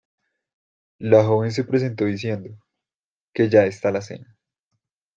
La 0.97 1.23
joven 1.23 1.51
se 1.51 1.63
presentó 1.63 2.05
diciendo 2.05 2.57
que 3.35 3.49
ya 3.49 3.65
está 3.67 3.91
la 3.91 4.01
cena. 4.01 4.35